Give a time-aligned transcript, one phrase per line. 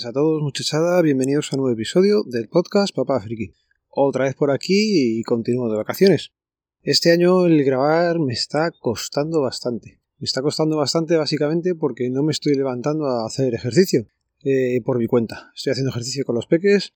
[0.00, 3.52] Buenas a todos, muchachada, bienvenidos a un nuevo episodio del podcast Papá Friki.
[3.90, 6.32] Otra vez por aquí y continúo de vacaciones.
[6.80, 10.00] Este año el grabar me está costando bastante.
[10.16, 14.06] Me está costando bastante básicamente porque no me estoy levantando a hacer ejercicio
[14.42, 15.52] eh, por mi cuenta.
[15.54, 16.94] Estoy haciendo ejercicio con los peques.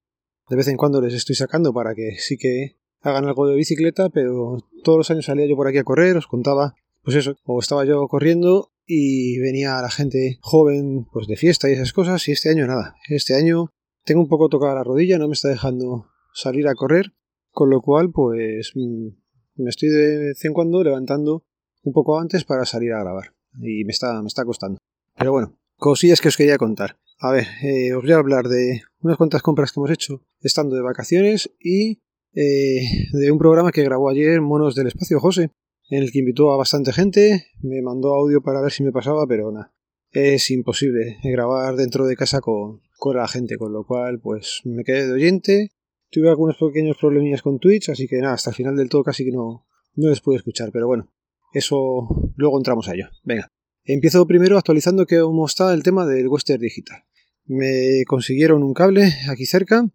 [0.48, 4.08] De vez en cuando les estoy sacando para que sí que hagan algo de bicicleta,
[4.08, 7.60] pero todos los años salía yo por aquí a correr, os contaba, pues eso, o
[7.60, 12.32] estaba yo corriendo y venía la gente joven pues de fiesta y esas cosas y
[12.32, 12.96] este año nada.
[13.08, 13.70] Este año
[14.04, 17.12] tengo un poco tocada la rodilla, no me está dejando salir a correr,
[17.50, 19.08] con lo cual pues mm,
[19.56, 21.44] me estoy de vez en cuando levantando
[21.82, 24.78] un poco antes para salir a grabar y me está, me está costando.
[25.16, 26.98] Pero bueno, cosillas que os quería contar.
[27.18, 30.76] A ver, eh, os voy a hablar de unas cuantas compras que hemos hecho estando
[30.76, 32.02] de vacaciones y
[32.34, 35.50] eh, de un programa que grabó ayer Monos del Espacio José,
[35.88, 39.26] en el que invitó a bastante gente, me mandó audio para ver si me pasaba,
[39.26, 39.74] pero nada,
[40.10, 44.84] es imposible grabar dentro de casa con, con la gente, con lo cual pues me
[44.84, 45.70] quedé de oyente,
[46.10, 49.24] tuve algunos pequeños problemillas con Twitch, así que nada, hasta el final del todo casi
[49.24, 51.12] que no, no les pude escuchar, pero bueno,
[51.52, 53.08] eso luego entramos a ello.
[53.22, 53.52] Venga,
[53.84, 57.04] empiezo primero actualizando cómo está el tema del Western Digital.
[57.46, 59.86] Me consiguieron un cable aquí cerca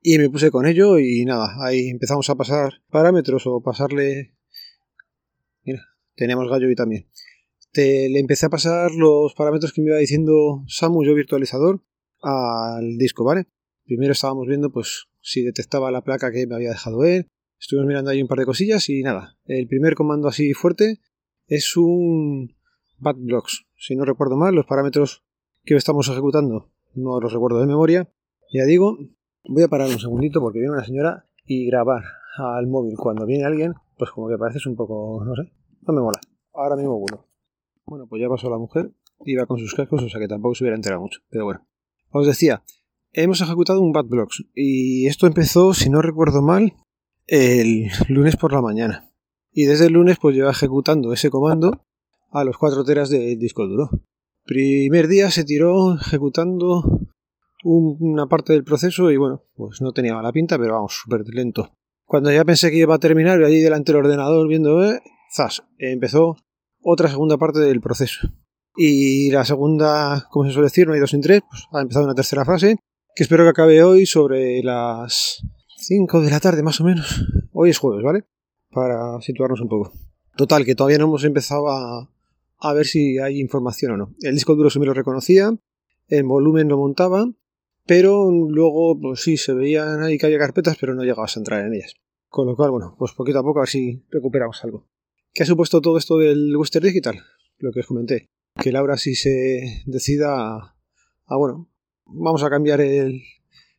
[0.00, 4.34] y me puse con ello y nada, ahí empezamos a pasar parámetros o pasarle
[5.68, 5.82] Mira,
[6.16, 7.10] tenemos gallo y también.
[7.74, 11.82] Le empecé a pasar los parámetros que me iba diciendo Samu, yo virtualizador,
[12.22, 13.44] al disco, ¿vale?
[13.84, 17.26] Primero estábamos viendo, pues, si detectaba la placa que me había dejado él.
[17.60, 19.36] Estuvimos mirando ahí un par de cosillas y nada.
[19.44, 21.00] El primer comando así fuerte
[21.46, 22.54] es un
[22.98, 23.66] blocks.
[23.76, 25.22] Si no recuerdo mal, los parámetros
[25.64, 28.10] que estamos ejecutando no los recuerdo de memoria.
[28.50, 28.96] Ya digo,
[29.44, 32.04] voy a parar un segundito porque viene una señora y grabar
[32.38, 35.52] al móvil cuando viene alguien, pues como que pareces un poco, no sé,
[35.88, 36.20] no me mola.
[36.52, 37.24] Ahora mismo uno.
[37.86, 38.92] Bueno, pues ya pasó la mujer,
[39.24, 41.20] iba con sus cascos, o sea que tampoco se hubiera enterado mucho.
[41.30, 41.66] Pero bueno.
[42.10, 42.62] Os decía,
[43.12, 46.74] hemos ejecutado un bad blocks y esto empezó, si no recuerdo mal,
[47.26, 49.10] el lunes por la mañana.
[49.52, 51.84] Y desde el lunes pues lleva ejecutando ese comando
[52.30, 53.90] a los 4 teras de disco duro.
[54.44, 56.82] Primer día se tiró ejecutando
[57.64, 61.72] una parte del proceso y bueno, pues no tenía mala pinta, pero vamos, súper lento.
[62.06, 65.62] Cuando ya pensé que iba a terminar, y allí delante del ordenador viendo, eh, zas,
[65.78, 66.36] empezó
[66.82, 68.28] otra segunda parte del proceso.
[68.76, 72.04] Y la segunda, como se suele decir, no hay dos sin tres, pues ha empezado
[72.04, 72.76] una tercera fase,
[73.14, 75.42] que espero que acabe hoy sobre las
[75.78, 77.24] 5 de la tarde más o menos.
[77.52, 78.24] Hoy es jueves, ¿vale?
[78.70, 79.92] Para situarnos un poco.
[80.36, 82.08] Total, que todavía no hemos empezado a,
[82.58, 84.14] a ver si hay información o no.
[84.20, 85.50] El disco duro se me lo reconocía,
[86.06, 87.26] el volumen lo montaba,
[87.86, 91.66] pero luego, pues sí, se veían ahí que había carpetas, pero no llegabas a entrar
[91.66, 91.94] en ellas.
[92.28, 94.86] Con lo cual, bueno, pues poquito a poco a ver si recuperamos algo.
[95.38, 97.22] ¿Qué ha supuesto todo esto del Western Digital?
[97.58, 98.28] Lo que os comenté.
[98.60, 101.70] Que Laura sí se decida a, bueno,
[102.06, 103.22] vamos a cambiar el,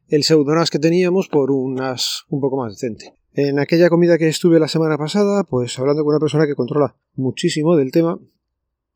[0.07, 3.13] el pseudonas que teníamos por unas un poco más decente.
[3.33, 6.95] En aquella comida que estuve la semana pasada, pues hablando con una persona que controla
[7.15, 8.17] muchísimo del tema,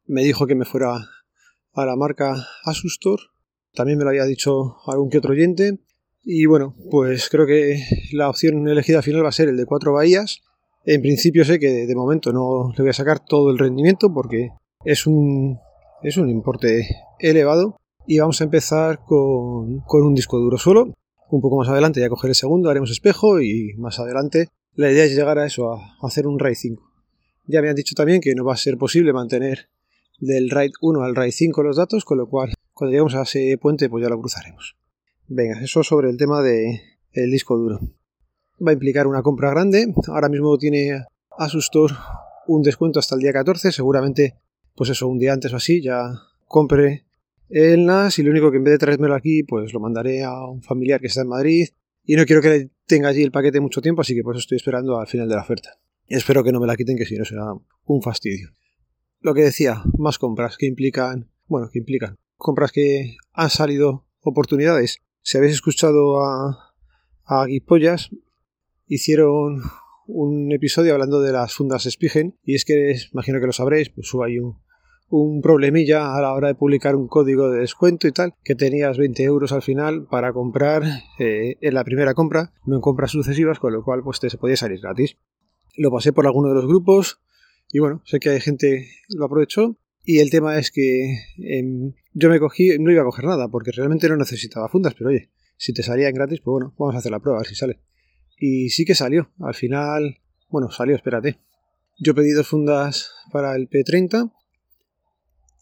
[0.05, 0.95] me dijo que me fuera
[1.73, 3.19] a la marca Asustor.
[3.73, 5.81] También me lo había dicho algún que otro oyente.
[6.23, 9.91] Y bueno, pues creo que la opción elegida final va a ser el de cuatro
[9.91, 10.43] bahías
[10.85, 14.49] en principio sé que de momento no le voy a sacar todo el rendimiento porque
[14.83, 15.59] es un,
[16.01, 16.87] es un importe
[17.19, 17.77] elevado.
[18.05, 20.93] Y vamos a empezar con, un disco duro solo.
[21.29, 25.05] Un poco más adelante ya coger el segundo, haremos espejo y más adelante la idea
[25.05, 26.91] es llegar a eso, a, hacer un RAID 5.
[27.47, 29.69] Ya me han dicho también que no va a ser posible mantener
[30.19, 33.57] del RAID 1 al RAID 5 los datos, con lo cual cuando lleguemos a ese
[33.59, 34.75] puente pues ya lo cruzaremos.
[35.27, 36.81] Venga, eso sobre el tema del
[37.13, 37.79] el disco duro
[38.65, 39.93] va a implicar una compra grande.
[40.07, 41.05] Ahora mismo tiene
[41.37, 41.91] Asustor
[42.47, 43.71] un descuento hasta el día 14.
[43.71, 44.35] Seguramente,
[44.75, 46.11] pues eso, un día antes o así, ya
[46.45, 47.05] compre
[47.49, 50.45] el NAS y lo único que en vez de traérmelo aquí, pues lo mandaré a
[50.45, 51.67] un familiar que está en Madrid.
[52.05, 54.57] Y no quiero que tenga allí el paquete mucho tiempo, así que por eso estoy
[54.57, 55.77] esperando al final de la oferta.
[56.07, 57.53] Espero que no me la quiten, que si no será
[57.85, 58.49] un fastidio.
[59.21, 64.99] Lo que decía, más compras que implican, bueno, que implican compras que han salido oportunidades.
[65.21, 66.75] Si habéis escuchado a,
[67.25, 68.09] a Guipollas,
[68.93, 69.61] hicieron
[70.05, 74.13] un episodio hablando de las fundas Spigen y es que imagino que lo sabréis, pues
[74.13, 74.57] hubo ahí un,
[75.09, 78.97] un problemilla a la hora de publicar un código de descuento y tal, que tenías
[78.97, 80.83] 20 euros al final para comprar
[81.19, 84.37] eh, en la primera compra, no en compras sucesivas, con lo cual pues te se
[84.37, 85.17] podía salir gratis.
[85.75, 87.19] Lo pasé por alguno de los grupos
[87.71, 92.29] y bueno, sé que hay gente lo aprovechó y el tema es que em, yo
[92.29, 95.73] me cogí, no iba a coger nada porque realmente no necesitaba fundas, pero oye, si
[95.73, 97.79] te salían gratis, pues bueno, vamos a hacer la prueba, a ver si sale.
[98.45, 99.31] Y sí que salió.
[99.39, 100.17] Al final,
[100.49, 101.39] bueno, salió, espérate.
[101.97, 104.33] Yo pedí dos fundas para el P30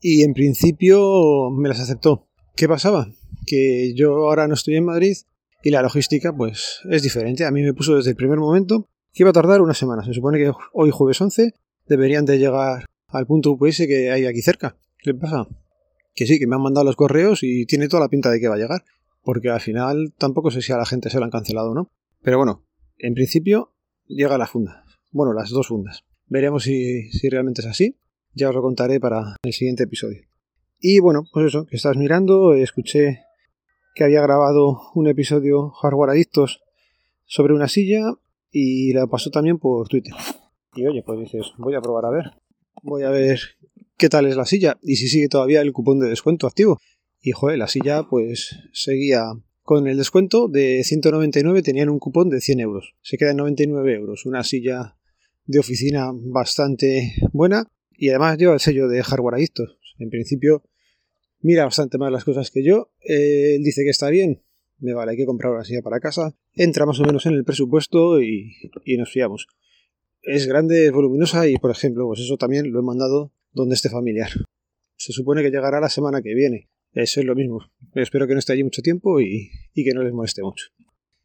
[0.01, 2.27] y en principio me las aceptó.
[2.55, 3.07] ¿Qué pasaba?
[3.45, 5.15] que yo ahora no estoy en Madrid
[5.63, 7.45] y la logística pues es diferente.
[7.45, 10.03] A mí me puso desde el primer momento que iba a tardar una semana.
[10.03, 11.53] Se supone que hoy jueves 11
[11.87, 14.75] deberían de llegar al punto UPS que hay aquí cerca.
[14.97, 15.47] ¿Qué pasa?
[16.15, 18.47] Que sí, que me han mandado los correos y tiene toda la pinta de que
[18.47, 18.83] va a llegar.
[19.23, 21.91] Porque al final tampoco sé si a la gente se lo han cancelado o no.
[22.23, 22.63] Pero bueno,
[23.01, 23.73] en principio
[24.07, 24.85] llega la funda.
[25.09, 26.05] Bueno, las dos fundas.
[26.27, 27.97] Veremos si, realmente es así.
[28.33, 30.21] Ya os lo contaré para el siguiente episodio.
[30.79, 33.21] Y bueno, pues eso, que estás mirando, escuché
[33.93, 36.61] que había grabado un episodio Hardware Adictos
[37.25, 38.03] sobre una silla
[38.51, 40.13] y la pasó también por Twitter.
[40.75, 42.31] Y oye, pues dices, voy a probar a ver.
[42.83, 43.39] Voy a ver
[43.97, 46.79] qué tal es la silla y si sigue todavía el cupón de descuento activo.
[47.19, 49.33] Y joder, la silla pues seguía
[49.71, 52.93] con el descuento de 199 tenían un cupón de 100 euros.
[53.01, 54.25] Se queda en 99 euros.
[54.25, 54.97] Una silla
[55.45, 59.77] de oficina bastante buena y además lleva el sello de hardware adictos.
[59.97, 60.61] En principio
[61.39, 62.91] mira bastante más las cosas que yo.
[62.99, 64.43] él dice que está bien.
[64.79, 66.35] Me vale, hay que comprar una silla para casa.
[66.51, 68.51] Entra más o menos en el presupuesto y,
[68.83, 69.47] y nos fiamos.
[70.21, 73.89] Es grande, es voluminosa y, por ejemplo, pues eso también lo he mandado donde esté
[73.89, 74.31] familiar.
[74.97, 76.67] Se supone que llegará la semana que viene.
[76.93, 77.59] Eso es lo mismo.
[77.93, 80.67] Espero que no esté allí mucho tiempo y, que no les moleste mucho.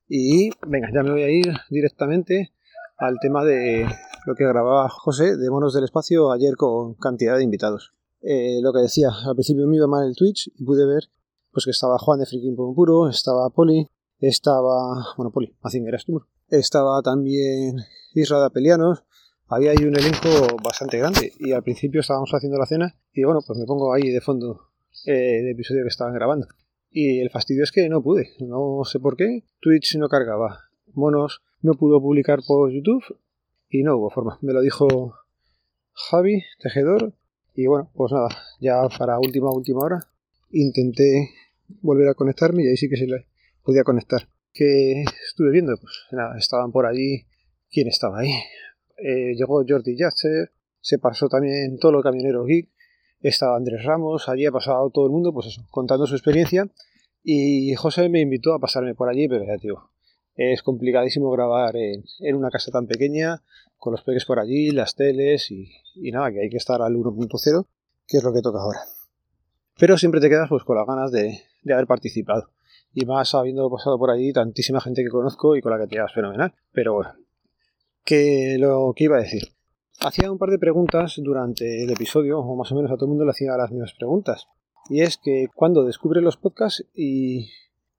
[0.08, 2.52] Y venga, ya me voy a ir directamente
[2.98, 3.86] al tema de
[4.26, 7.94] lo que grababa José de Monos del Espacio ayer con cantidad de invitados.
[8.22, 11.04] Eh, lo que decía, al principio me iba mal el Twitch y pude ver
[11.52, 15.96] pues que estaba Juan de Freaking Puro, estaba Poli, estaba, bueno, Poli, Mazinger
[16.48, 17.76] estaba también
[18.12, 19.04] Isra de Apelianos,
[19.46, 20.28] había ahí un elenco
[20.62, 24.10] bastante grande y al principio estábamos haciendo la cena y bueno, pues me pongo ahí
[24.10, 24.65] de fondo
[25.06, 26.46] eh, el episodio que estaban grabando.
[26.90, 29.44] Y el fastidio es que no pude, no sé por qué.
[29.60, 30.60] Twitch no cargaba.
[30.94, 33.04] Monos no pudo publicar por YouTube
[33.68, 34.38] y no hubo forma.
[34.42, 35.14] Me lo dijo
[35.92, 37.12] Javi, tejedor.
[37.54, 38.28] Y bueno, pues nada,
[38.60, 40.06] ya para última, última hora
[40.50, 41.30] intenté
[41.80, 43.26] volver a conectarme y ahí sí que se le
[43.62, 44.28] podía conectar.
[44.52, 47.26] Que estuve viendo, pues nada, estaban por allí.
[47.70, 48.30] ¿Quién estaba ahí?
[48.96, 50.50] Eh, llegó Jordi Yatcher,
[50.80, 52.70] se pasó también todo lo camionero geek,
[53.20, 56.68] estaba Andrés Ramos, allí ha pasado todo el mundo, pues eso, contando su experiencia.
[57.22, 59.90] Y José me invitó a pasarme por allí, pero ya digo,
[60.36, 62.04] es complicadísimo grabar en,
[62.34, 63.42] una casa tan pequeña,
[63.78, 65.68] con los peques por allí, las teles y,
[66.12, 67.66] nada, que hay que estar al 1.0,
[68.06, 68.80] que es lo que toca ahora.
[69.78, 71.40] Pero siempre te quedas pues con las ganas de,
[71.72, 72.50] haber participado.
[72.92, 75.96] Y más habiendo pasado por allí tantísima gente que conozco y con la que te
[75.96, 76.54] llevas fenomenal.
[76.72, 77.14] Pero bueno,
[78.04, 79.55] que lo que iba a decir.
[80.00, 83.10] Hacía un par de preguntas durante el episodio, o más o menos a todo el
[83.10, 84.46] mundo le hacía las mismas preguntas.
[84.90, 87.48] Y es que cuando descubre los podcasts y,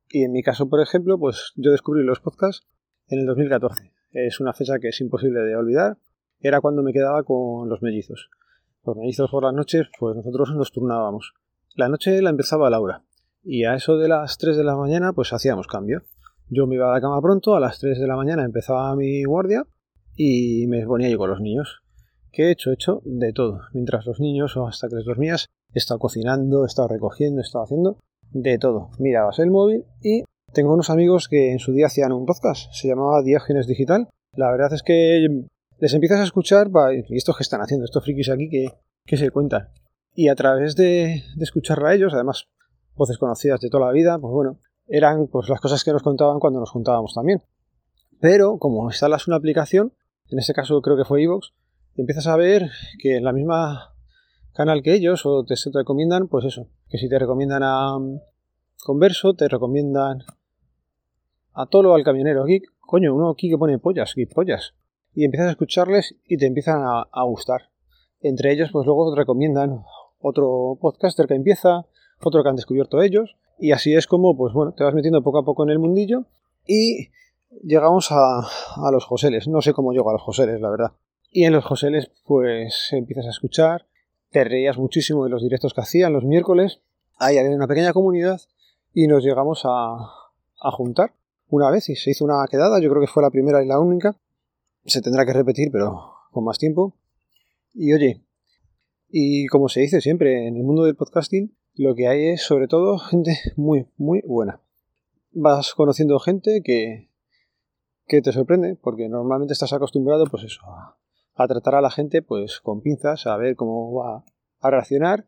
[0.09, 2.67] y en mi caso, por ejemplo, pues yo descubrí los podcasts
[3.07, 3.91] en el 2014.
[4.11, 5.97] Es una fecha que es imposible de olvidar.
[6.39, 8.29] Era cuando me quedaba con los mellizos.
[8.85, 11.33] Los mellizos por las noches, pues nosotros nos turnábamos.
[11.75, 13.03] La noche la empezaba Laura.
[13.43, 16.03] Y a eso de las 3 de la mañana, pues hacíamos cambio.
[16.47, 19.23] Yo me iba a la cama pronto, a las 3 de la mañana empezaba mi
[19.23, 19.65] guardia
[20.15, 21.83] y me ponía yo con los niños.
[22.31, 22.71] ¿Qué he hecho?
[22.71, 23.61] He hecho de todo.
[23.73, 27.43] Mientras los niños o hasta que les dormías, he estado cocinando, he estado recogiendo, he
[27.43, 27.97] estado haciendo
[28.31, 28.89] de todo.
[28.99, 32.87] Mirabas el móvil y tengo unos amigos que en su día hacían un podcast, se
[32.87, 34.09] llamaba Diógenes Digital.
[34.33, 35.27] La verdad es que
[35.79, 36.69] les empiezas a escuchar,
[37.09, 37.85] ¿y estos que están haciendo?
[37.85, 39.69] Estos frikis aquí que, se cuentan.
[40.13, 42.45] Y a través de, de escuchar a ellos, además
[42.95, 46.39] voces conocidas de toda la vida, pues bueno, eran pues las cosas que nos contaban
[46.39, 47.43] cuando nos juntábamos también.
[48.19, 49.93] Pero como instalas una aplicación,
[50.29, 51.53] en este caso creo que fue Evox,
[52.01, 53.93] empiezas a ver que en la misma
[54.53, 58.19] canal que ellos o te, te recomiendan, pues eso, que si te recomiendan a um,
[58.83, 60.23] Converso, te recomiendan
[61.53, 64.73] a Tolo, al camionero Geek, coño, uno aquí que pone pollas, Geek pollas,
[65.13, 67.69] y empiezas a escucharles y te empiezan a, a gustar.
[68.21, 69.83] Entre ellos, pues luego te recomiendan
[70.19, 71.85] otro podcaster que empieza,
[72.21, 75.39] otro que han descubierto ellos, y así es como, pues bueno, te vas metiendo poco
[75.39, 76.25] a poco en el mundillo
[76.65, 77.09] y
[77.63, 79.47] llegamos a, a los Joseles.
[79.47, 80.91] No sé cómo llego a los Joseles, la verdad.
[81.37, 83.85] Y en los Joseles, pues empiezas a escuchar,
[84.31, 86.81] te reías muchísimo de los directos que hacían los miércoles.
[87.19, 88.41] Ahí había una pequeña comunidad
[88.91, 91.13] y nos llegamos a, a juntar
[91.47, 92.81] una vez y se hizo una quedada.
[92.81, 94.17] Yo creo que fue la primera y la única.
[94.87, 96.95] Se tendrá que repetir, pero con más tiempo.
[97.75, 98.23] Y oye,
[99.07, 102.67] y como se dice siempre en el mundo del podcasting, lo que hay es sobre
[102.67, 104.59] todo gente muy, muy buena.
[105.33, 107.11] Vas conociendo gente que,
[108.07, 110.61] que te sorprende, porque normalmente estás acostumbrado, pues eso,
[111.37, 114.25] a tratar a la gente pues con pinzas, a ver cómo va
[114.59, 115.27] a reaccionar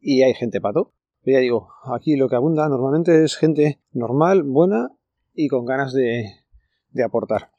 [0.00, 0.92] y hay gente pato.
[1.22, 4.90] Pero ya digo, aquí lo que abunda normalmente es gente normal, buena
[5.32, 6.30] y con ganas de,
[6.90, 7.50] de aportar.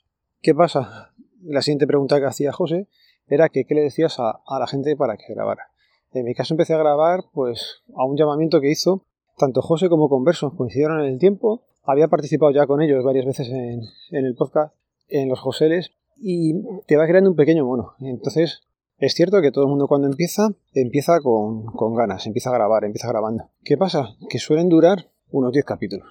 [0.41, 1.13] ¿Qué pasa?
[1.41, 2.87] La siguiente pregunta que hacía José
[3.27, 5.71] era que qué le decías a, a, la gente para que grabara.
[6.11, 9.05] En mi caso empecé a grabar pues a un llamamiento que hizo
[9.37, 11.63] tanto José como Converso coincidieron en el tiempo.
[11.83, 14.73] Había participado ya con ellos varias veces en, en el podcast,
[15.07, 16.53] en los Joseles, y
[16.87, 17.93] te va creando un pequeño mono.
[17.99, 18.61] Entonces,
[18.97, 22.85] es cierto que todo el mundo cuando empieza, empieza con, con ganas, empieza a grabar,
[22.85, 23.49] empieza grabando.
[23.63, 24.15] ¿Qué pasa?
[24.29, 26.07] Que suelen durar unos 10 capítulos.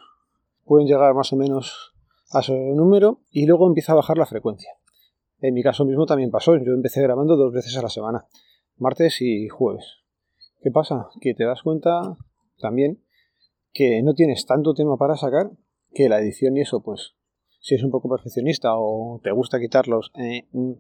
[0.65, 1.95] Pueden llegar más o menos
[2.31, 4.71] a su número y luego empieza a bajar la frecuencia.
[5.41, 6.57] En mi caso mismo también pasó.
[6.57, 8.27] Yo empecé grabando dos veces a la semana,
[8.77, 9.85] martes y jueves.
[10.63, 11.09] ¿Qué pasa?
[11.21, 12.17] Que te das cuenta
[12.59, 13.03] también
[13.73, 15.51] que no tienes tanto tema para sacar
[15.93, 17.15] que la edición y eso, pues,
[17.65, 20.73] si es un poco perfeccionista o te gusta quitarlos, eh, mm,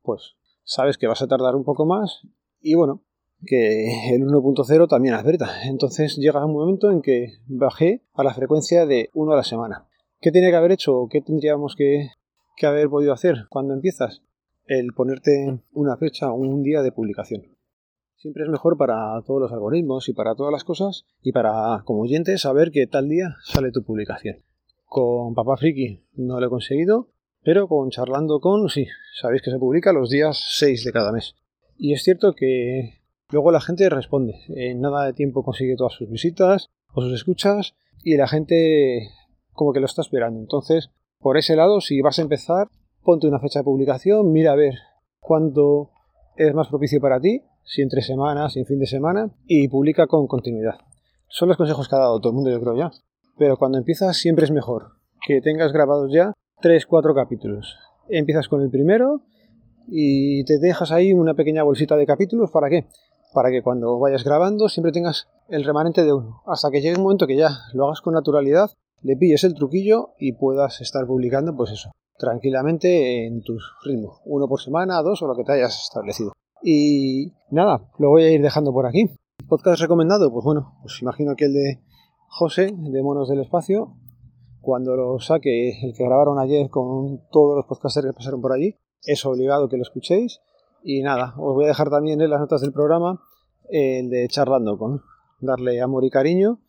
[0.00, 0.34] pues
[0.64, 2.22] sabes que vas a tardar un poco más
[2.62, 3.02] y bueno,
[3.44, 5.64] que el 1.0 también adverta.
[5.64, 9.86] Entonces llega un momento en que bajé a la frecuencia de 1 a la semana.
[10.22, 12.08] ¿Qué tiene que haber hecho o qué tendríamos que,
[12.62, 14.22] haber podido hacer cuando empiezas?
[14.64, 17.42] El ponerte una fecha o un día de publicación.
[18.16, 22.02] Siempre es mejor para todos los algoritmos y para todas las cosas y para, como
[22.02, 24.36] oyente, saber que tal día sale tu publicación.
[24.92, 27.08] Con Papá Friki no lo he conseguido,
[27.42, 31.34] pero con Charlando con, sí, sabéis que se publica los días 6 de cada mes.
[31.78, 34.34] Y es cierto que luego la gente responde.
[34.48, 39.08] En nada de tiempo consigue todas sus visitas o sus escuchas y la gente
[39.54, 40.40] como que lo está esperando.
[40.40, 42.68] Entonces, por ese lado, si vas a empezar,
[43.02, 44.74] ponte una fecha de publicación, mira a ver
[45.20, 45.88] cuándo
[46.36, 50.06] es más propicio para ti, si entre semanas, si en fin de semana, y publica
[50.06, 50.76] con continuidad.
[51.28, 52.90] Son los consejos que ha dado todo el mundo, yo creo ya.
[53.38, 54.92] Pero cuando empiezas siempre es mejor
[55.26, 57.76] que tengas grabados ya 3, 4 capítulos.
[58.08, 59.22] Empiezas con el primero
[59.88, 62.50] y te dejas ahí una pequeña bolsita de capítulos.
[62.50, 62.86] ¿Para qué?
[63.32, 66.42] Para que cuando vayas grabando siempre tengas el remanente de uno.
[66.46, 68.70] Hasta que llegue un momento que ya lo hagas con naturalidad,
[69.00, 74.20] le pilles el truquillo y puedas estar publicando, pues eso, tranquilamente en tu ritmo.
[74.24, 76.32] Uno por semana, dos o lo que te hayas establecido.
[76.62, 79.10] Y nada, lo voy a ir dejando por aquí.
[79.48, 80.30] ¿Podcast recomendado?
[80.32, 81.80] Pues bueno, pues imagino que el de
[82.34, 83.92] José, de Monos del Espacio,
[84.62, 88.78] cuando lo saque, el que grabaron ayer con todos los podcasters que pasaron por allí,
[89.02, 90.40] es obligado que lo escuchéis.
[90.82, 93.20] Y nada, os voy a dejar también en las notas del programa
[93.68, 95.02] el de charlando con
[95.40, 96.60] darle amor y cariño,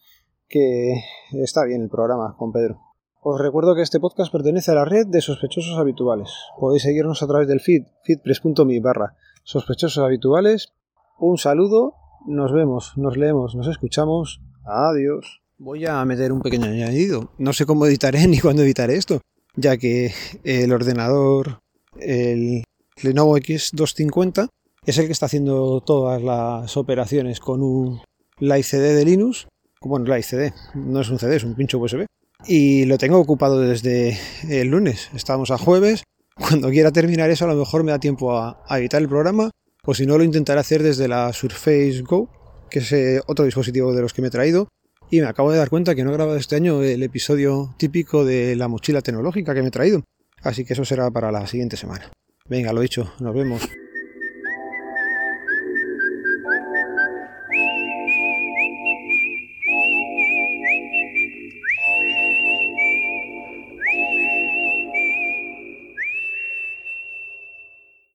[0.50, 0.96] que
[1.32, 2.82] está bien el programa con Pedro.
[3.22, 6.30] Os recuerdo que este podcast pertenece a la red de sospechosos habituales.
[6.60, 9.16] Podéis seguirnos a través del feed, feedpress.me barra
[9.46, 10.74] sospechosos habituales.
[11.20, 11.94] Un saludo,
[12.28, 14.42] nos vemos, nos leemos, nos escuchamos.
[14.66, 15.43] Adiós.
[15.64, 17.32] Voy a meter un pequeño añadido.
[17.38, 19.22] No sé cómo editaré ni cuándo editaré esto,
[19.56, 21.60] ya que el ordenador,
[22.02, 22.66] el
[23.02, 24.50] Lenovo X250,
[24.86, 28.02] es el que está haciendo todas las operaciones con un
[28.40, 29.48] Live CD de Linux.
[29.80, 32.08] Bueno, Live CD, no es un CD, es un pincho USB.
[32.46, 35.12] Y lo tengo ocupado desde el lunes.
[35.16, 36.04] Estamos a jueves.
[36.36, 39.50] Cuando quiera terminar eso, a lo mejor me da tiempo a, editar el programa.
[39.86, 42.28] O si no, lo intentaré hacer desde la Surface Go,
[42.70, 44.68] que es eh, otro dispositivo de los que me he traído
[45.14, 48.26] y me acabo de dar cuenta que no he grabado este año el episodio típico
[48.26, 50.04] de la mochila tecnológica que me he traído.
[50.42, 52.10] Así que eso será para la siguiente semana.
[52.50, 53.62] Venga, lo dicho, nos vemos.